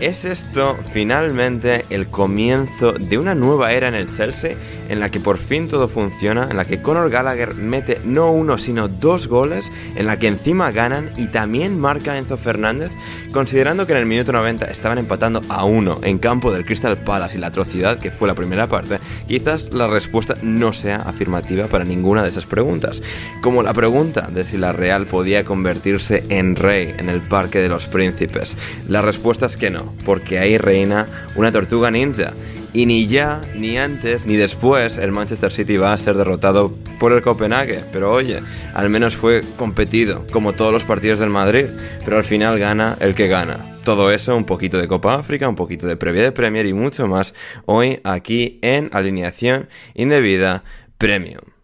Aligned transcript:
¿Es 0.00 0.24
esto 0.24 0.78
finalmente 0.92 1.84
el 1.90 2.06
comienzo 2.06 2.92
de 2.92 3.18
una 3.18 3.34
nueva 3.34 3.72
era 3.72 3.88
en 3.88 3.96
el 3.96 4.08
Chelsea 4.08 4.56
en 4.88 5.00
la 5.00 5.10
que 5.10 5.18
por 5.18 5.38
fin 5.38 5.66
todo 5.66 5.88
funciona, 5.88 6.46
en 6.48 6.56
la 6.56 6.64
que 6.64 6.80
Conor 6.80 7.10
Gallagher 7.10 7.54
mete 7.54 8.00
no 8.04 8.30
uno 8.30 8.58
sino 8.58 8.86
dos 8.86 9.26
goles, 9.26 9.72
en 9.96 10.06
la 10.06 10.16
que 10.16 10.28
encima 10.28 10.70
ganan 10.70 11.10
y 11.16 11.26
también 11.26 11.80
marca 11.80 12.16
Enzo 12.16 12.36
Fernández, 12.36 12.92
considerando 13.32 13.86
que 13.86 13.92
en 13.92 13.98
el 13.98 14.06
minuto 14.06 14.30
90 14.30 14.66
estaban 14.66 14.98
empatando 14.98 15.40
a 15.48 15.64
uno 15.64 15.98
en 16.04 16.18
campo 16.18 16.52
del 16.52 16.64
Crystal 16.64 16.96
Palace 16.98 17.36
y 17.36 17.40
la 17.40 17.48
atrocidad 17.48 17.98
que 17.98 18.12
fue 18.12 18.28
la 18.28 18.34
primera 18.36 18.68
parte, 18.68 19.00
quizás 19.26 19.74
la 19.74 19.88
respuesta 19.88 20.36
no 20.42 20.72
sea 20.72 20.98
afirmativa 20.98 21.66
para 21.66 21.84
ninguna 21.84 22.22
de 22.22 22.28
esas 22.28 22.46
preguntas, 22.46 23.02
como 23.42 23.64
la 23.64 23.74
pregunta 23.74 24.28
de 24.32 24.44
si 24.44 24.58
la 24.58 24.72
Real 24.72 25.06
podía 25.06 25.44
convertirse 25.44 26.22
en 26.28 26.54
rey 26.54 26.94
en 26.98 27.08
el 27.08 27.20
Parque 27.20 27.58
de 27.58 27.68
los 27.68 27.86
Príncipes. 27.86 28.56
La 28.88 29.02
respuesta 29.02 29.46
es 29.46 29.56
que 29.56 29.70
no, 29.70 29.87
porque 30.04 30.38
ahí 30.38 30.58
reina 30.58 31.06
una 31.36 31.52
tortuga 31.52 31.90
ninja. 31.90 32.32
Y 32.72 32.84
ni 32.84 33.06
ya, 33.06 33.40
ni 33.54 33.78
antes, 33.78 34.26
ni 34.26 34.36
después 34.36 34.98
el 34.98 35.10
Manchester 35.10 35.50
City 35.50 35.78
va 35.78 35.92
a 35.92 35.98
ser 35.98 36.16
derrotado 36.16 36.74
por 37.00 37.12
el 37.12 37.22
Copenhague. 37.22 37.82
Pero 37.92 38.12
oye, 38.12 38.40
al 38.74 38.90
menos 38.90 39.16
fue 39.16 39.42
competido, 39.56 40.26
como 40.30 40.52
todos 40.52 40.72
los 40.72 40.84
partidos 40.84 41.18
del 41.18 41.30
Madrid. 41.30 41.66
Pero 42.04 42.18
al 42.18 42.24
final 42.24 42.58
gana 42.58 42.96
el 43.00 43.14
que 43.14 43.26
gana. 43.26 43.78
Todo 43.84 44.12
eso, 44.12 44.36
un 44.36 44.44
poquito 44.44 44.76
de 44.76 44.86
Copa 44.86 45.14
África, 45.14 45.48
un 45.48 45.56
poquito 45.56 45.86
de 45.86 45.96
previa 45.96 46.22
de 46.22 46.32
Premier 46.32 46.66
y 46.66 46.74
mucho 46.74 47.06
más 47.06 47.32
hoy 47.64 48.00
aquí 48.04 48.58
en 48.60 48.90
Alineación 48.92 49.68
Indebida 49.94 50.62
Premium. 50.98 51.57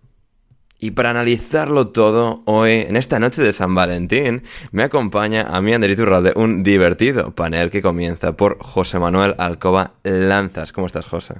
Y 0.84 0.90
para 0.90 1.08
analizarlo 1.08 1.88
todo, 1.88 2.42
hoy, 2.44 2.84
en 2.86 2.96
esta 2.96 3.18
noche 3.18 3.40
de 3.40 3.54
San 3.54 3.74
Valentín, 3.74 4.42
me 4.70 4.82
acompaña 4.82 5.46
a 5.48 5.62
mí, 5.62 5.72
Ander 5.72 5.88
Iturralde, 5.88 6.34
un 6.36 6.62
divertido 6.62 7.34
panel 7.34 7.70
que 7.70 7.80
comienza 7.80 8.32
por 8.36 8.58
José 8.62 8.98
Manuel 8.98 9.34
Alcoba 9.38 9.92
Lanzas. 10.02 10.72
¿Cómo 10.72 10.86
estás, 10.86 11.06
José? 11.06 11.36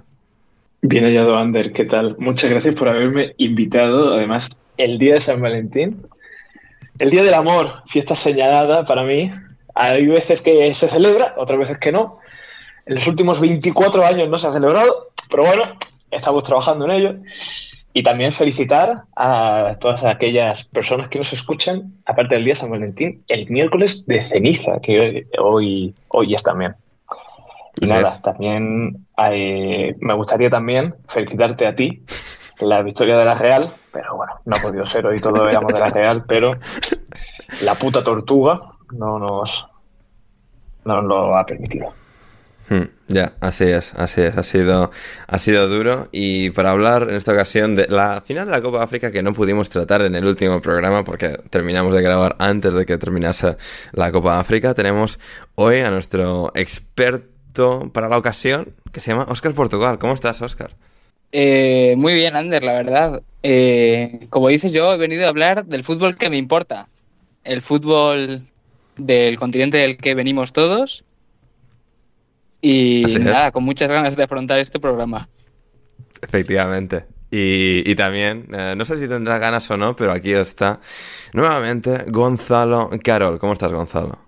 Bien 0.81 1.05
hallado, 1.05 1.37
Ander. 1.37 1.75
¿Qué 1.75 1.85
tal? 1.85 2.17
Muchas 2.19 2.49
gracias 2.49 2.75
por 2.75 2.89
haberme 2.89 3.35
invitado, 3.37 4.15
además, 4.15 4.49
el 4.79 4.99
día 4.99 5.13
de 5.13 5.21
San 5.21 5.43
Valentín. 5.43 6.07
El 6.99 7.11
día 7.11 7.23
del 7.23 7.35
amor, 7.35 7.83
fiesta 7.87 8.15
señalada 8.15 8.87
para 8.87 9.03
mí. 9.03 9.31
Hay 9.75 10.07
veces 10.07 10.41
que 10.41 10.75
se 10.75 10.89
celebra, 10.89 11.35
otras 11.37 11.59
veces 11.59 11.77
que 11.77 11.93
no. 11.93 12.19
En 12.87 12.95
los 12.95 13.07
últimos 13.07 13.43
24 13.43 14.07
años 14.07 14.27
no 14.27 14.39
se 14.39 14.47
ha 14.47 14.55
celebrado, 14.55 15.11
pero 15.29 15.45
bueno, 15.45 15.65
estamos 16.11 16.45
trabajando 16.45 16.87
en 16.87 16.91
ello. 16.93 17.17
Y 17.97 18.03
también 18.03 18.33
felicitar 18.33 19.05
a 19.15 19.77
todas 19.79 20.03
aquellas 20.03 20.65
personas 20.65 21.09
que 21.09 21.19
nos 21.19 21.33
escuchan, 21.33 21.95
aparte 22.05 22.35
del 22.35 22.45
día 22.45 22.55
de 22.55 22.61
San 22.61 22.71
Valentín, 22.71 23.23
el 23.29 23.49
miércoles 23.49 24.05
de 24.07 24.21
ceniza, 24.21 24.81
que 24.81 25.29
hoy, 25.39 25.95
hoy 26.09 26.35
es 26.35 26.43
también. 26.43 26.75
Y 27.81 27.87
nada, 27.87 28.09
es. 28.09 28.23
también 28.23 29.07
eh, 29.31 29.95
me 30.01 30.15
gustaría 30.15 30.51
también 30.51 30.97
felicitarte 31.07 31.69
a 31.69 31.77
ti, 31.77 32.03
la 32.61 32.83
victoria 32.83 33.17
de 33.17 33.27
la 33.27 33.39
Real, 33.39 33.69
pero 33.93 34.17
bueno, 34.17 34.33
no 34.45 34.57
ha 34.57 34.59
podido 34.59 34.85
ser, 34.87 35.07
hoy 35.07 35.21
todo 35.21 35.49
éramos 35.49 35.73
de 35.73 35.79
la 35.79 35.89
Real, 35.89 36.25
pero 36.27 36.51
la 37.63 37.77
puta 37.77 38.03
tortuga 38.03 38.59
no 38.91 39.21
nos, 39.21 39.69
no 40.85 41.01
nos 41.01 41.05
lo 41.05 41.37
ha 41.37 41.47
permitido. 41.47 41.93
Hmm, 42.69 42.85
ya, 43.09 43.35
así 43.41 43.65
es, 43.65 43.93
así 43.95 44.23
es, 44.23 44.39
ha 44.39 44.43
sido, 44.43 44.91
ha 45.27 45.39
sido 45.39 45.69
duro 45.69 46.09
y 46.13 46.49
para 46.51 46.71
hablar 46.71 47.09
en 47.11 47.17
esta 47.17 47.33
ocasión 47.33 47.77
de 47.77 47.87
la 47.89 48.23
final 48.23 48.47
de 48.47 48.53
la 48.53 48.63
Copa 48.63 48.83
África 48.83 49.13
que 49.13 49.23
no 49.23 49.35
pudimos 49.35 49.69
tratar 49.69 50.01
en 50.01 50.15
el 50.15 50.25
último 50.25 50.63
programa 50.63 51.05
porque 51.05 51.39
terminamos 51.51 51.95
de 51.95 52.01
grabar 52.01 52.37
antes 52.39 52.73
de 52.73 52.87
que 52.87 52.97
terminase 52.97 53.57
la 53.93 54.11
Copa 54.11 54.41
África, 54.41 54.73
tenemos 54.73 55.19
hoy 55.57 55.81
a 55.81 55.91
nuestro 55.91 56.53
experto 56.55 57.91
para 57.93 58.09
la 58.09 58.17
ocasión 58.17 58.75
que 58.93 59.01
se 59.01 59.11
llama 59.11 59.27
Óscar 59.29 59.55
Portugal. 59.55 59.99
¿Cómo 59.99 60.15
estás, 60.15 60.41
Óscar? 60.41 60.75
Eh, 61.33 61.95
muy 61.97 62.15
bien, 62.15 62.37
Ander, 62.37 62.63
la 62.63 62.75
verdad. 62.75 63.23
Eh, 63.43 64.27
como 64.31 64.49
dices, 64.49 64.73
yo 64.73 64.93
he 64.93 64.99
venido 64.99 65.27
a 65.27 65.29
hablar 65.29 65.65
del 65.65 65.83
fútbol 65.83 66.15
que 66.15 66.31
me 66.31 66.37
importa. 66.37 66.89
El 67.43 67.61
fútbol 67.61 68.43
del 68.97 69.39
continente 69.39 69.79
del 69.79 69.97
que 69.97 70.15
venimos 70.15 70.53
todos. 70.53 71.05
Y 72.67 73.05
nada, 73.21 73.53
con 73.53 73.63
muchas 73.63 73.91
ganas 73.91 74.17
de 74.17 74.23
afrontar 74.23 74.59
este 74.59 74.81
programa. 74.81 75.29
Efectivamente. 76.23 77.05
Y, 77.31 77.83
y 77.85 77.95
también, 77.95 78.47
eh, 78.53 78.75
no 78.75 78.87
sé 78.87 78.97
si 78.97 79.07
tendrá 79.07 79.39
ganas 79.39 79.71
o 79.71 79.77
no, 79.77 79.95
pero 79.95 80.13
aquí 80.13 80.33
está 80.33 80.81
nuevamente 81.35 82.07
Gonzalo 82.09 82.89
Carol. 83.03 83.39
¿Cómo 83.39 83.53
estás, 83.53 83.71
Gonzalo? 83.71 84.19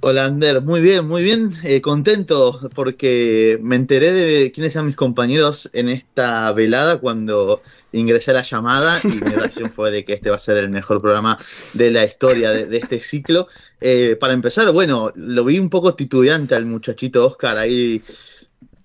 Hola 0.00 0.24
Ander, 0.24 0.62
muy 0.62 0.80
bien, 0.80 1.06
muy 1.06 1.22
bien, 1.22 1.52
eh, 1.64 1.82
contento 1.82 2.58
porque 2.74 3.58
me 3.62 3.76
enteré 3.76 4.12
de 4.12 4.52
quiénes 4.52 4.74
eran 4.74 4.86
mis 4.86 4.96
compañeros 4.96 5.68
en 5.74 5.90
esta 5.90 6.50
velada 6.52 6.98
cuando 6.98 7.62
ingresé 7.92 8.30
a 8.30 8.34
la 8.34 8.42
llamada 8.42 8.98
y 9.04 9.08
mi 9.08 9.30
reacción 9.30 9.70
fue 9.70 9.90
de 9.90 10.04
que 10.04 10.14
este 10.14 10.30
va 10.30 10.36
a 10.36 10.38
ser 10.38 10.56
el 10.56 10.70
mejor 10.70 11.00
programa 11.00 11.38
de 11.72 11.90
la 11.90 12.04
historia 12.04 12.50
de, 12.50 12.76
este 12.76 13.00
ciclo. 13.00 13.48
Eh, 13.80 14.16
para 14.18 14.32
empezar, 14.32 14.70
bueno, 14.72 15.12
lo 15.14 15.44
vi 15.44 15.58
un 15.58 15.70
poco 15.70 15.94
titubeante 15.94 16.54
al 16.54 16.66
muchachito 16.66 17.26
Oscar 17.26 17.58
ahí 17.58 18.02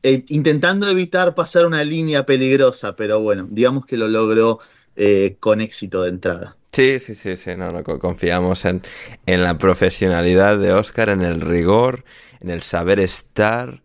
eh, 0.03 0.23
intentando 0.29 0.87
evitar 0.87 1.35
pasar 1.35 1.65
una 1.65 1.83
línea 1.83 2.25
peligrosa, 2.25 2.95
pero 2.95 3.19
bueno, 3.19 3.47
digamos 3.49 3.85
que 3.85 3.97
lo 3.97 4.07
logró 4.07 4.59
eh, 4.95 5.37
con 5.39 5.59
éxito 5.59 6.03
de 6.03 6.09
entrada. 6.09 6.55
Sí, 6.71 6.99
sí, 6.99 7.15
sí, 7.15 7.35
sí, 7.35 7.51
no, 7.57 7.71
no 7.71 7.83
confiamos 7.83 8.65
en, 8.65 8.83
en 9.25 9.43
la 9.43 9.57
profesionalidad 9.57 10.59
de 10.59 10.73
Oscar, 10.73 11.09
en 11.09 11.23
el 11.23 11.41
rigor, 11.41 12.03
en 12.39 12.51
el 12.51 12.61
saber 12.61 12.99
estar, 12.99 13.81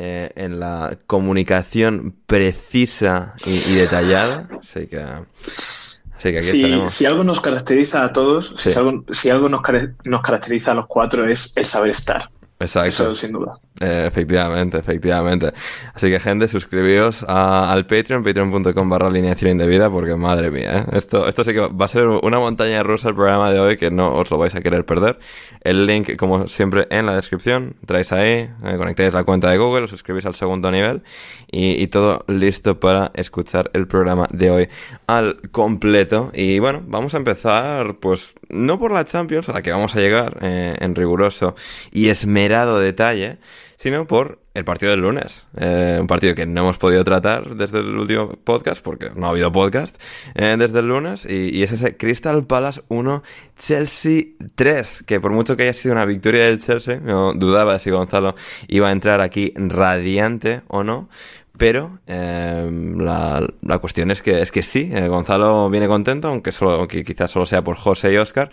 eh, 0.00 0.30
en 0.36 0.60
la 0.60 0.96
comunicación 1.08 2.14
precisa 2.28 3.34
y, 3.44 3.74
detallada. 3.74 4.48
Así 4.60 4.86
que, 4.86 5.00
así 5.00 6.30
que 6.30 6.38
aquí 6.38 6.46
si. 6.46 6.88
Si 6.88 7.04
algo 7.04 7.24
nos 7.24 7.40
caracteriza 7.40 8.04
a 8.04 8.12
todos, 8.12 8.54
si 8.56 8.72
algo, 8.78 9.04
si 9.10 9.28
algo 9.28 9.48
nos, 9.48 9.60
nos 10.04 10.22
caracteriza 10.22 10.70
a 10.70 10.74
los 10.76 10.86
cuatro 10.86 11.28
es 11.28 11.52
el 11.56 11.64
saber 11.64 11.90
estar. 11.90 12.30
Exacto. 12.60 12.88
Eso 12.88 13.14
sin 13.14 13.32
duda. 13.32 13.58
Eh, 13.80 14.04
efectivamente, 14.08 14.78
efectivamente. 14.78 15.52
Así 15.94 16.10
que, 16.10 16.18
gente, 16.18 16.48
suscribíos 16.48 17.22
al 17.22 17.86
Patreon, 17.86 18.24
patreon.com 18.24 18.88
barra 18.88 19.06
alineación 19.06 19.52
indebida, 19.52 19.88
porque 19.88 20.16
madre 20.16 20.50
mía, 20.50 20.78
¿eh? 20.78 20.96
esto, 20.96 21.28
esto 21.28 21.44
sí 21.44 21.52
que 21.52 21.60
va 21.60 21.84
a 21.84 21.88
ser 21.88 22.06
una 22.08 22.40
montaña 22.40 22.82
rusa 22.82 23.10
el 23.10 23.14
programa 23.14 23.52
de 23.52 23.60
hoy 23.60 23.76
que 23.76 23.92
no 23.92 24.14
os 24.16 24.30
lo 24.30 24.38
vais 24.38 24.54
a 24.56 24.60
querer 24.60 24.84
perder. 24.84 25.18
El 25.60 25.86
link, 25.86 26.16
como 26.16 26.48
siempre, 26.48 26.88
en 26.90 27.06
la 27.06 27.14
descripción. 27.14 27.76
Traéis 27.86 28.12
ahí, 28.12 28.50
eh, 28.64 28.74
conectáis 28.76 29.12
la 29.12 29.22
cuenta 29.22 29.50
de 29.50 29.58
Google, 29.58 29.84
os 29.84 29.90
suscribís 29.90 30.26
al 30.26 30.34
segundo 30.34 30.70
nivel 30.70 31.02
y, 31.50 31.86
todo 31.88 32.24
listo 32.26 32.78
para 32.78 33.10
escuchar 33.14 33.70
el 33.72 33.86
programa 33.86 34.28
de 34.30 34.50
hoy 34.50 34.68
al 35.06 35.40
completo. 35.50 36.30
Y 36.34 36.58
bueno, 36.58 36.82
vamos 36.86 37.14
a 37.14 37.18
empezar, 37.18 37.96
pues, 38.00 38.34
no 38.48 38.78
por 38.78 38.92
la 38.92 39.04
Champions, 39.04 39.48
a 39.48 39.52
la 39.52 39.62
que 39.62 39.70
vamos 39.70 39.94
a 39.94 40.00
llegar 40.00 40.38
eh, 40.40 40.76
en 40.80 40.94
riguroso 40.94 41.54
y 41.92 42.08
esmerado 42.08 42.78
detalle, 42.78 43.38
sino 43.76 44.06
por 44.06 44.40
el 44.58 44.64
partido 44.64 44.90
del 44.90 45.00
lunes. 45.00 45.46
Eh, 45.56 45.98
un 46.00 46.06
partido 46.06 46.34
que 46.34 46.44
no 46.44 46.62
hemos 46.62 46.78
podido 46.78 47.04
tratar 47.04 47.54
desde 47.54 47.78
el 47.78 47.96
último 47.96 48.30
podcast, 48.44 48.82
porque 48.82 49.10
no 49.14 49.26
ha 49.26 49.30
habido 49.30 49.52
podcast 49.52 50.02
eh, 50.34 50.56
desde 50.58 50.80
el 50.80 50.88
lunes, 50.88 51.26
y, 51.26 51.62
es 51.62 51.72
ese 51.72 51.96
Crystal 51.96 52.44
Palace 52.44 52.82
1, 52.88 53.22
Chelsea 53.56 54.24
3, 54.54 55.04
que 55.06 55.20
por 55.20 55.32
mucho 55.32 55.56
que 55.56 55.62
haya 55.62 55.72
sido 55.72 55.94
una 55.94 56.04
victoria 56.04 56.44
del 56.46 56.58
Chelsea, 56.58 57.00
no 57.00 57.34
dudaba 57.34 57.78
si 57.78 57.90
Gonzalo 57.90 58.34
iba 58.66 58.88
a 58.88 58.92
entrar 58.92 59.20
aquí 59.20 59.52
radiante 59.56 60.62
o 60.66 60.82
no, 60.82 61.08
pero 61.56 61.98
eh, 62.06 62.70
la, 62.98 63.78
cuestión 63.80 64.10
es 64.10 64.22
que 64.22 64.42
es 64.42 64.52
que 64.52 64.62
sí, 64.62 64.90
Gonzalo 65.08 65.68
viene 65.70 65.88
contento, 65.88 66.28
aunque 66.28 66.52
solo 66.52 66.72
aunque 66.72 67.04
quizás 67.04 67.30
solo 67.30 67.46
sea 67.46 67.62
por 67.62 67.76
José 67.76 68.12
y 68.12 68.16
Oscar, 68.16 68.50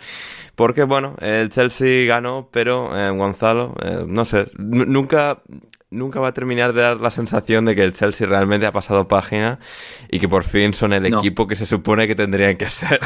porque 0.54 0.84
bueno, 0.84 1.14
el 1.20 1.50
Chelsea 1.50 2.06
ganó, 2.06 2.48
pero 2.52 2.90
Gonzalo, 3.16 3.74
no 4.06 4.24
sé, 4.24 4.50
nunca 4.58 5.40
nunca 5.96 6.20
va 6.20 6.28
a 6.28 6.34
terminar 6.34 6.72
de 6.72 6.82
dar 6.82 7.00
la 7.00 7.10
sensación 7.10 7.64
de 7.64 7.74
que 7.74 7.84
el 7.84 7.92
Chelsea 7.92 8.26
realmente 8.26 8.66
ha 8.66 8.72
pasado 8.72 9.08
página 9.08 9.58
y 10.10 10.18
que 10.18 10.28
por 10.28 10.44
fin 10.44 10.74
son 10.74 10.92
el 10.92 11.06
equipo 11.06 11.46
que 11.46 11.56
se 11.56 11.66
supone 11.66 12.06
que 12.06 12.14
tendrían 12.14 12.56
que 12.56 12.68
ser. 12.70 13.00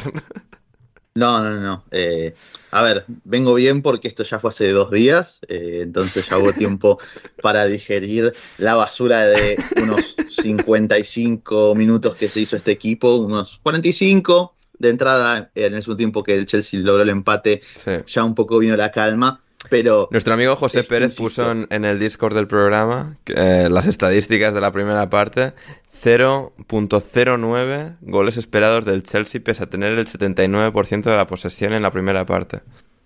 No, 1.14 1.42
no, 1.42 1.60
no. 1.60 1.84
Eh, 1.90 2.34
a 2.70 2.82
ver, 2.82 3.04
vengo 3.24 3.54
bien 3.54 3.82
porque 3.82 4.06
esto 4.06 4.22
ya 4.22 4.38
fue 4.38 4.50
hace 4.50 4.70
dos 4.70 4.92
días, 4.92 5.40
eh, 5.48 5.80
entonces 5.82 6.28
ya 6.28 6.38
hubo 6.38 6.52
tiempo 6.52 6.98
para 7.42 7.66
digerir 7.66 8.32
la 8.58 8.74
basura 8.76 9.26
de 9.26 9.56
unos 9.82 10.14
55 10.30 11.74
minutos 11.74 12.14
que 12.14 12.28
se 12.28 12.40
hizo 12.40 12.56
este 12.56 12.70
equipo, 12.70 13.16
unos 13.16 13.58
45 13.64 14.54
de 14.78 14.88
entrada 14.88 15.50
en 15.54 15.64
el 15.64 15.74
mismo 15.74 15.96
tiempo 15.96 16.22
que 16.22 16.36
el 16.36 16.46
Chelsea 16.46 16.80
logró 16.80 17.02
el 17.02 17.10
empate, 17.10 17.60
ya 18.06 18.24
un 18.24 18.34
poco 18.34 18.58
vino 18.58 18.76
la 18.76 18.92
calma. 18.92 19.42
Pero 19.70 20.08
Nuestro 20.10 20.34
amigo 20.34 20.56
José 20.56 20.82
Pérez 20.82 21.16
puso 21.16 21.50
en, 21.50 21.84
el 21.84 21.98
Discord 21.98 22.34
del 22.34 22.48
programa 22.48 23.16
eh, 23.26 23.68
las 23.70 23.86
estadísticas 23.86 24.52
de 24.52 24.60
la 24.60 24.72
primera 24.72 25.08
parte. 25.08 25.54
0.09 26.02 27.96
goles 28.00 28.36
esperados 28.36 28.84
del 28.84 29.02
Chelsea 29.02 29.40
pese 29.42 29.62
a 29.62 29.70
tener 29.70 29.98
el 29.98 30.06
79% 30.06 31.02
de 31.02 31.16
la 31.16 31.26
posesión 31.26 31.72
en 31.72 31.82
la 31.82 31.90
primera 31.90 32.26
parte. 32.26 32.60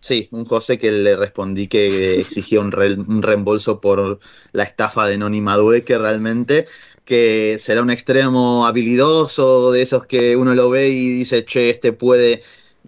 Sí, 0.04 0.28
un 0.32 0.44
José 0.44 0.78
que 0.78 0.92
le 0.92 1.16
respondí 1.16 1.66
que 1.66 2.20
exigía 2.20 2.60
un, 2.60 2.72
reembolso 2.72 3.80
por 3.80 4.20
la 4.52 4.62
estafa 4.62 5.06
de 5.06 5.16
Noni 5.16 5.40
Madue, 5.40 5.82
que 5.82 5.96
realmente 5.96 6.66
que 7.06 7.56
será 7.58 7.82
un 7.82 7.90
extremo 7.90 8.66
habilidoso, 8.66 9.72
de 9.72 9.82
esos 9.82 10.06
que 10.06 10.36
uno 10.36 10.54
lo 10.54 10.70
ve 10.70 10.88
y 10.88 11.08
dice, 11.08 11.44
che, 11.44 11.70
este 11.70 11.92
puede 11.92 12.42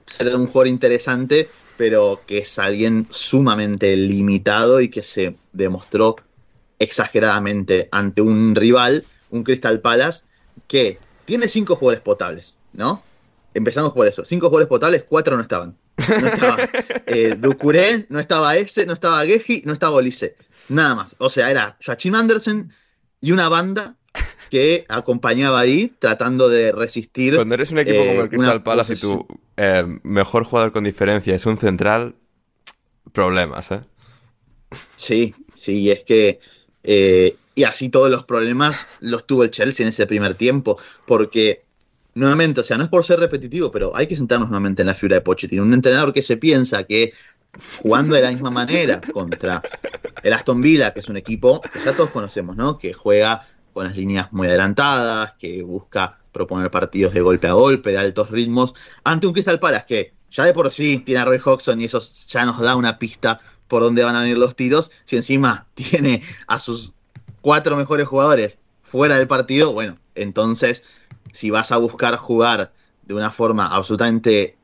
ser 0.06 0.34
un 0.36 0.46
jugador 0.46 0.68
interesante, 0.68 1.48
pero 1.76 2.22
que 2.26 2.38
es 2.38 2.58
alguien 2.58 3.06
sumamente 3.10 3.96
limitado 3.96 4.80
y 4.80 4.88
que 4.88 5.02
se 5.02 5.36
demostró 5.52 6.16
exageradamente 6.78 7.88
ante 7.92 8.22
un 8.22 8.54
rival, 8.54 9.04
un 9.30 9.44
Crystal 9.44 9.80
Palace, 9.80 10.24
que 10.66 10.98
tiene 11.24 11.48
cinco 11.48 11.76
jugadores 11.76 12.02
potables, 12.02 12.56
¿no? 12.72 13.02
Empezamos 13.54 13.92
por 13.92 14.06
eso. 14.06 14.24
Cinco 14.24 14.48
jugadores 14.48 14.68
potables, 14.68 15.04
cuatro 15.08 15.36
no 15.36 15.42
estaban. 15.42 15.76
No 15.96 16.26
estaba 16.26 16.58
eh, 17.06 17.36
Ducuré, 17.38 18.06
no 18.10 18.20
estaba 18.20 18.56
ese, 18.56 18.84
no 18.86 18.92
estaba 18.92 19.24
Geji, 19.24 19.62
no 19.64 19.72
estaba 19.72 19.96
Olise. 19.96 20.36
Nada 20.68 20.94
más. 20.94 21.16
O 21.18 21.28
sea, 21.28 21.50
era 21.50 21.78
Joachim 21.84 22.14
Andersen 22.14 22.72
y 23.20 23.32
una 23.32 23.48
banda 23.48 23.96
que 24.50 24.84
acompañaba 24.88 25.60
ahí 25.60 25.92
tratando 25.98 26.48
de 26.48 26.72
resistir. 26.72 27.36
Cuando 27.36 27.54
eres 27.54 27.70
un 27.70 27.78
equipo 27.78 27.98
como 27.98 28.20
el 28.20 28.26
eh, 28.26 28.28
Crystal 28.28 28.62
Palace 28.62 28.92
y 28.92 28.96
tu 28.96 29.26
eh, 29.56 29.84
mejor 30.02 30.44
jugador 30.44 30.72
con 30.72 30.84
diferencia 30.84 31.34
es 31.34 31.46
un 31.46 31.58
central, 31.58 32.16
problemas, 33.12 33.70
¿eh? 33.70 33.80
Sí, 34.94 35.34
sí, 35.54 35.90
es 35.90 36.02
que. 36.04 36.40
Eh, 36.82 37.36
y 37.54 37.64
así 37.64 37.88
todos 37.88 38.10
los 38.10 38.24
problemas 38.24 38.86
los 39.00 39.26
tuvo 39.26 39.42
el 39.42 39.50
Chelsea 39.50 39.84
en 39.84 39.88
ese 39.88 40.06
primer 40.06 40.34
tiempo, 40.34 40.78
porque 41.06 41.64
nuevamente, 42.14 42.60
o 42.60 42.64
sea, 42.64 42.76
no 42.76 42.84
es 42.84 42.90
por 42.90 43.04
ser 43.04 43.18
repetitivo, 43.18 43.70
pero 43.70 43.96
hay 43.96 44.06
que 44.06 44.16
sentarnos 44.16 44.48
nuevamente 44.48 44.82
en 44.82 44.86
la 44.86 44.94
figura 44.94 45.16
de 45.16 45.20
Pochettino. 45.22 45.62
Un 45.62 45.72
entrenador 45.72 46.12
que 46.12 46.22
se 46.22 46.36
piensa 46.36 46.84
que 46.84 47.12
jugando 47.82 48.14
de 48.14 48.20
la 48.20 48.30
misma 48.30 48.50
manera 48.50 49.00
contra 49.12 49.62
el 50.22 50.32
Aston 50.32 50.60
Villa, 50.60 50.92
que 50.92 51.00
es 51.00 51.08
un 51.08 51.16
equipo 51.16 51.60
que 51.60 51.80
ya 51.84 51.92
todos 51.92 52.10
conocemos, 52.10 52.56
¿no? 52.56 52.78
Que 52.78 52.92
juega 52.92 53.46
con 53.72 53.86
las 53.86 53.96
líneas 53.96 54.32
muy 54.32 54.48
adelantadas, 54.48 55.34
que 55.38 55.62
busca 55.62 56.18
proponer 56.36 56.70
partidos 56.70 57.14
de 57.14 57.22
golpe 57.22 57.48
a 57.48 57.54
golpe, 57.54 57.92
de 57.92 57.98
altos 57.98 58.30
ritmos, 58.30 58.74
ante 59.04 59.26
un 59.26 59.32
Crystal 59.32 59.58
Palace 59.58 59.86
que 59.88 60.12
ya 60.30 60.44
de 60.44 60.52
por 60.52 60.70
sí 60.70 60.98
tiene 60.98 61.22
a 61.22 61.24
Roy 61.24 61.40
Hodgson 61.42 61.80
y 61.80 61.84
eso 61.86 61.98
ya 62.28 62.44
nos 62.44 62.60
da 62.60 62.76
una 62.76 62.98
pista 62.98 63.40
por 63.68 63.82
dónde 63.82 64.04
van 64.04 64.16
a 64.16 64.20
venir 64.20 64.36
los 64.36 64.54
tiros. 64.54 64.92
Si 65.06 65.16
encima 65.16 65.66
tiene 65.74 66.22
a 66.46 66.58
sus 66.58 66.92
cuatro 67.40 67.74
mejores 67.74 68.06
jugadores 68.06 68.58
fuera 68.82 69.16
del 69.16 69.26
partido, 69.26 69.72
bueno, 69.72 69.96
entonces 70.14 70.84
si 71.32 71.48
vas 71.48 71.72
a 71.72 71.78
buscar 71.78 72.16
jugar 72.16 72.72
de 73.02 73.14
una 73.14 73.30
forma 73.30 73.74
absolutamente 73.74 74.58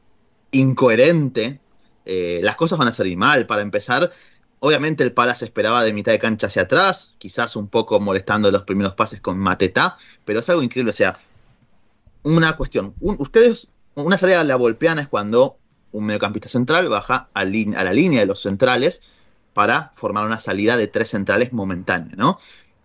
incoherente, 0.50 1.58
eh, 2.04 2.40
las 2.42 2.56
cosas 2.56 2.78
van 2.78 2.88
a 2.88 2.92
salir 2.92 3.16
mal. 3.16 3.46
Para 3.46 3.62
empezar, 3.62 4.12
Obviamente 4.64 5.02
el 5.02 5.12
Palace 5.12 5.44
esperaba 5.44 5.82
de 5.82 5.92
mitad 5.92 6.12
de 6.12 6.20
cancha 6.20 6.46
hacia 6.46 6.62
atrás, 6.62 7.16
quizás 7.18 7.56
un 7.56 7.66
poco 7.66 7.98
molestando 7.98 8.48
los 8.52 8.62
primeros 8.62 8.94
pases 8.94 9.20
con 9.20 9.36
Mateta, 9.36 9.96
pero 10.24 10.38
es 10.38 10.48
algo 10.50 10.62
increíble. 10.62 10.90
O 10.90 10.94
sea, 10.94 11.18
una 12.22 12.56
cuestión. 12.56 12.94
ustedes, 13.00 13.68
una 13.94 14.18
salida 14.18 14.42
la 14.44 14.56
volpeana 14.56 15.02
es 15.02 15.08
cuando 15.08 15.58
un 15.92 16.04
mediocampista 16.06 16.48
central 16.48 16.88
baja 16.88 17.28
a, 17.34 17.44
la 17.44 17.92
línea 17.92 18.20
de 18.20 18.26
los 18.26 18.40
centrales 18.40 19.02
para 19.52 19.92
formar 19.94 20.24
una 20.24 20.38
salida 20.38 20.76
de 20.76 20.88
tres 20.88 21.10
centrales 21.10 21.52
momentánea, 21.52 22.14
¿no? 22.16 22.38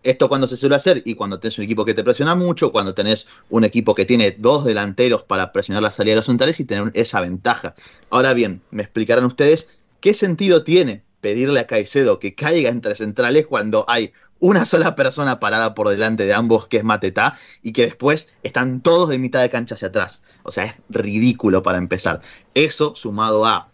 Esto 0.03 0.29
cuando 0.29 0.47
se 0.47 0.57
suele 0.57 0.75
hacer 0.75 1.01
y 1.05 1.15
cuando 1.15 1.39
tenés 1.39 1.57
un 1.57 1.65
equipo 1.65 1.83
que 1.83 1.93
te 1.93 2.03
presiona 2.03 2.35
mucho, 2.35 2.71
cuando 2.71 2.93
tenés 2.93 3.27
un 3.49 3.63
equipo 3.63 3.95
que 3.95 4.05
tiene 4.05 4.35
dos 4.37 4.63
delanteros 4.63 5.23
para 5.23 5.51
presionar 5.51 5.83
la 5.83 5.91
salida 5.91 6.13
de 6.13 6.17
los 6.17 6.25
centrales 6.27 6.59
y 6.59 6.65
tener 6.65 6.91
esa 6.93 7.19
ventaja. 7.19 7.75
Ahora 8.09 8.33
bien, 8.33 8.61
me 8.71 8.83
explicarán 8.83 9.25
ustedes 9.25 9.69
qué 9.99 10.13
sentido 10.13 10.63
tiene 10.63 11.03
pedirle 11.19 11.59
a 11.59 11.67
Caicedo 11.67 12.19
que 12.19 12.35
caiga 12.35 12.69
entre 12.69 12.95
centrales 12.95 13.47
cuando 13.47 13.85
hay 13.87 14.13
una 14.39 14.65
sola 14.65 14.95
persona 14.95 15.39
parada 15.39 15.73
por 15.73 15.89
delante 15.89 16.25
de 16.25 16.33
ambos, 16.33 16.67
que 16.67 16.77
es 16.77 16.83
Matetá, 16.83 17.37
y 17.61 17.73
que 17.73 17.83
después 17.83 18.29
están 18.43 18.81
todos 18.81 19.09
de 19.09 19.17
mitad 19.17 19.41
de 19.41 19.49
cancha 19.49 19.75
hacia 19.75 19.89
atrás. 19.89 20.21
O 20.43 20.51
sea, 20.51 20.65
es 20.65 20.73
ridículo 20.89 21.63
para 21.63 21.77
empezar. 21.77 22.21
Eso 22.53 22.95
sumado 22.95 23.45
a 23.45 23.69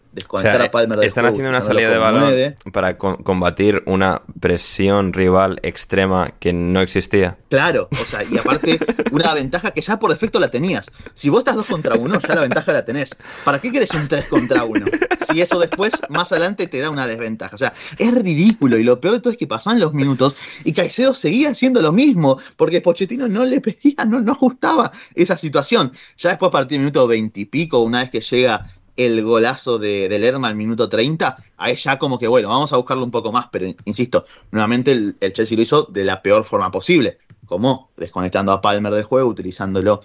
están 1.02 1.26
haciendo 1.26 1.48
una 1.48 1.60
salida 1.60 1.90
de 1.90 1.98
balón 1.98 2.54
para 2.72 2.96
combatir 2.96 3.82
una 3.86 4.22
presión 4.40 5.12
rival 5.12 5.58
extrema 5.62 6.32
que 6.38 6.52
no 6.52 6.80
existía. 6.80 7.38
Claro, 7.48 7.88
o 7.90 8.04
sea, 8.04 8.22
y 8.24 8.38
aparte, 8.38 8.78
una 9.10 9.34
ventaja 9.34 9.72
que 9.72 9.80
ya 9.80 9.98
por 9.98 10.10
defecto 10.10 10.40
la 10.40 10.50
tenías. 10.50 10.90
Si 11.14 11.28
vos 11.28 11.40
estás 11.40 11.56
dos 11.56 11.66
contra 11.66 11.96
uno, 11.96 12.20
ya 12.20 12.34
la 12.34 12.42
ventaja 12.42 12.72
la 12.72 12.84
tenés. 12.84 13.16
¿Para 13.44 13.60
qué 13.60 13.70
querés 13.70 13.90
un 13.92 14.08
tres 14.08 14.26
contra 14.26 14.64
uno? 14.64 14.86
Si 15.30 15.40
eso 15.40 15.58
después, 15.58 15.92
más 16.08 16.30
adelante, 16.32 16.66
te 16.66 16.80
da 16.80 16.90
una 16.90 17.06
desventaja. 17.06 17.54
O 17.54 17.58
sea, 17.58 17.72
es 17.98 18.14
ridículo. 18.14 18.78
Y 18.78 18.84
lo 18.84 19.00
peor 19.00 19.14
de 19.14 19.20
todo 19.20 19.32
es 19.32 19.38
que 19.38 19.46
pasaban 19.46 19.80
los 19.80 19.92
minutos 19.92 20.36
y 20.64 20.72
Caicedo 20.72 21.14
seguía 21.14 21.50
haciendo 21.50 21.80
lo 21.80 21.92
mismo, 21.92 22.38
porque 22.56 22.80
Pochettino 22.80 23.28
no 23.28 23.44
le 23.44 23.60
pedía, 23.60 24.04
no, 24.06 24.20
no 24.20 24.32
ajustaba 24.32 24.92
esa 25.14 25.36
situación. 25.36 25.92
Ya 26.18 26.30
después, 26.30 26.48
a 26.48 26.52
partir 26.52 26.76
del 26.76 26.80
minuto 26.80 27.06
veintipico, 27.06 27.80
una 27.80 28.00
vez 28.00 28.10
que 28.10 28.20
llega 28.20 28.70
el 28.96 29.22
golazo 29.22 29.78
de, 29.78 30.08
de 30.08 30.18
Lerma 30.18 30.48
al 30.48 30.54
minuto 30.54 30.88
30, 30.88 31.36
ahí 31.56 31.76
ya 31.76 31.98
como 31.98 32.18
que, 32.18 32.28
bueno, 32.28 32.48
vamos 32.48 32.72
a 32.72 32.76
buscarlo 32.76 33.04
un 33.04 33.10
poco 33.10 33.32
más, 33.32 33.46
pero 33.50 33.66
insisto, 33.84 34.26
nuevamente 34.50 34.92
el, 34.92 35.16
Chelsea 35.32 35.56
lo 35.56 35.62
hizo 35.62 35.82
de 35.84 36.04
la 36.04 36.22
peor 36.22 36.44
forma 36.44 36.70
posible, 36.70 37.18
como 37.46 37.90
desconectando 37.96 38.52
a 38.52 38.60
Palmer 38.60 38.92
de 38.92 39.02
juego, 39.02 39.28
utilizándolo 39.28 40.00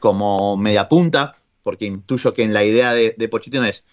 como 0.00 0.56
media 0.56 0.88
punta, 0.88 1.36
porque 1.62 1.86
intuyo 1.86 2.32
que 2.32 2.42
en 2.42 2.54
la 2.54 2.64
idea 2.64 2.92
de, 2.92 3.14
de 3.18 3.28
Pochettino 3.28 3.64
es 3.64 3.84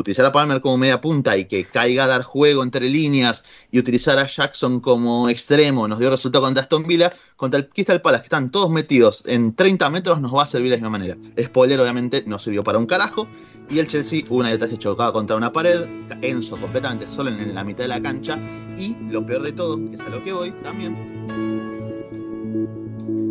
utilizar 0.00 0.24
a 0.26 0.32
Palmer 0.32 0.60
como 0.60 0.76
media 0.76 1.00
punta 1.00 1.36
y 1.36 1.44
que 1.44 1.64
caiga 1.64 2.04
a 2.04 2.06
dar 2.06 2.22
juego 2.22 2.62
entre 2.62 2.88
líneas 2.88 3.44
y 3.70 3.78
utilizar 3.78 4.18
a 4.18 4.26
Jackson 4.26 4.80
como 4.80 5.28
extremo, 5.28 5.86
nos 5.86 5.98
dio 5.98 6.10
resultado 6.10 6.44
contra 6.44 6.62
Aston 6.62 6.86
Villa, 6.86 7.12
contra 7.36 7.60
el 7.60 7.68
Crystal 7.68 8.00
Palace, 8.00 8.22
que 8.22 8.26
están 8.26 8.50
todos 8.50 8.70
metidos 8.70 9.24
en 9.26 9.54
30 9.54 9.88
metros, 9.90 10.20
nos 10.20 10.34
va 10.34 10.44
a 10.44 10.46
servir 10.46 10.70
de 10.70 10.76
la 10.76 10.82
misma 10.82 10.98
manera. 10.98 11.16
Spoiler, 11.40 11.78
obviamente, 11.80 12.24
no 12.26 12.38
sirvió 12.38 12.64
para 12.64 12.78
un 12.78 12.86
carajo. 12.86 13.28
Y 13.70 13.78
el 13.78 13.86
Chelsea, 13.86 14.24
una 14.30 14.50
y 14.50 14.54
otra 14.54 14.66
se 14.66 14.76
chocaba 14.76 15.12
contra 15.12 15.36
una 15.36 15.52
pared, 15.52 15.88
Enzo 16.22 16.56
completamente 16.56 17.06
solo 17.06 17.30
en 17.30 17.54
la 17.54 17.62
mitad 17.62 17.84
de 17.84 17.88
la 17.88 18.02
cancha. 18.02 18.36
Y 18.76 18.96
lo 19.08 19.24
peor 19.24 19.42
de 19.42 19.52
todo, 19.52 19.78
que 19.90 19.94
es 19.94 20.00
a 20.00 20.08
lo 20.08 20.24
que 20.24 20.32
voy 20.32 20.50
también, 20.62 20.96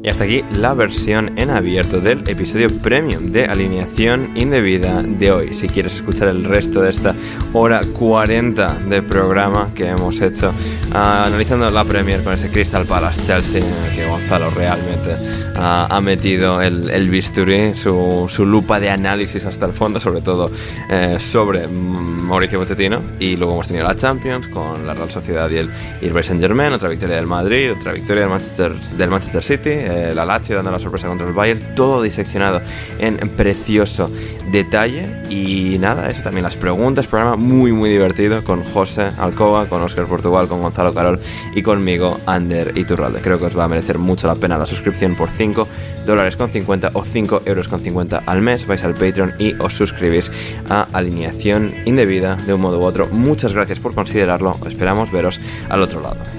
y 0.04 0.10
hasta 0.10 0.24
aquí 0.24 0.44
la 0.54 0.74
versión 0.74 1.38
en 1.38 1.50
abierto 1.50 2.00
del 2.00 2.28
episodio 2.30 2.70
premium 2.82 3.32
de 3.32 3.46
alineación 3.46 4.32
indebida 4.36 5.02
de 5.04 5.32
hoy. 5.32 5.54
Si 5.54 5.68
quieres 5.68 5.96
escuchar 5.96 6.30
el 6.30 6.44
resto 6.44 6.82
de 6.82 6.90
esta 6.90 7.16
hora 7.54 7.82
40 7.94 8.80
de 8.90 9.02
programa 9.02 9.74
que 9.74 9.88
hemos 9.88 10.22
hecho 10.22 10.54
ah, 10.94 11.26
analizando 11.28 11.70
la 11.70 11.84
Premier 11.84 12.24
con 12.24 12.34
ese 12.34 12.50
Crystal 12.50 12.86
Palace 12.86 13.22
Chelsea, 13.24 13.64
que 13.96 14.06
Gonzalo 14.06 14.50
realmente 14.52 15.16
ah, 15.56 15.88
ha 15.90 16.02
metido 16.02 16.62
el, 16.62 17.10
bisturí, 17.10 17.76
su, 17.76 18.28
lupa 18.46 18.80
de 18.80 18.90
análisis 18.90 19.44
hasta 19.46 19.66
el 19.66 19.74
fondo, 19.74 20.00
sobre 20.00 20.22
todo 20.22 20.50
eh, 20.90 21.18
sobre 21.20 21.68
Mauricio 21.68 22.60
Pochettino. 22.60 23.02
Y 23.20 23.36
luego 23.36 23.54
hemos 23.54 23.68
tenido 23.68 23.88
la 23.88 23.96
Champions 23.96 24.48
con 24.48 24.86
la 24.88 24.94
Real 24.94 25.12
Sociedad 25.12 25.50
y 25.50 25.58
el, 25.58 25.70
y 26.02 26.10
Saint 26.24 26.42
Germain, 26.42 26.72
otra 26.74 26.90
victoria 26.90 27.18
del 27.18 27.28
Madrid, 27.28 27.74
otra 27.74 27.92
victoria 27.92 28.22
del 28.22 28.30
Manchester, 28.30 28.74
del 28.74 29.10
Manchester 29.10 29.44
City 29.44 29.89
eh, 29.90 30.14
la 30.14 30.26
Lazio 30.26 30.56
dando 30.56 30.72
la 30.72 30.80
sorpresa 30.80 31.08
contra 31.08 31.28
el 31.28 31.34
Bayern, 31.34 31.76
todo 31.76 32.02
diseccionado 32.02 32.62
en 33.00 33.18
precioso 33.30 34.10
detalle. 34.52 35.24
Y 35.30 35.78
nada, 35.80 36.10
eso 36.10 36.24
también 36.24 36.44
las 36.44 36.56
preguntas, 36.56 37.08
programa 37.08 37.36
muy 37.36 37.72
muy 37.72 37.90
divertido 37.90 38.44
con 38.44 38.64
José 38.64 39.12
Alcoba, 39.18 39.68
con 39.68 39.82
Oscar 39.82 40.08
Portugal, 40.08 40.48
con 40.48 40.62
Gonzalo 40.62 40.94
Carol 40.94 41.20
y 41.56 41.62
conmigo, 41.62 42.18
Ander 42.26 42.78
Iturralde. 42.78 43.22
Creo 43.22 43.40
que 43.40 43.46
os 43.46 43.58
va 43.58 43.66
a 43.66 43.68
merecer 43.68 43.98
mucho 43.98 44.28
la 44.28 44.36
pena 44.36 44.58
la 44.58 44.66
suscripción 44.66 45.16
por 45.16 45.30
5 45.30 45.68
dólares 46.06 46.36
con 46.36 46.50
50 46.50 46.92
o 46.94 47.04
5 47.04 47.44
euros 47.46 47.68
con 47.68 47.80
50 47.80 48.24
al 48.26 48.42
mes. 48.42 48.66
Vais 48.66 48.84
al 48.84 48.94
Patreon 48.94 49.34
y 49.40 49.54
os 49.60 49.74
suscribís 49.74 50.32
a 50.70 50.88
Alineación 50.94 51.74
Indebida 51.86 52.36
de 52.36 52.54
un 52.54 52.62
modo 52.62 52.80
u 52.80 52.84
otro. 52.84 53.08
Muchas 53.08 53.54
gracias 53.54 53.80
por 53.80 53.94
considerarlo. 53.94 54.58
Esperamos 54.66 55.12
veros 55.12 55.40
al 55.70 55.82
otro 55.82 56.02
lado. 56.02 56.39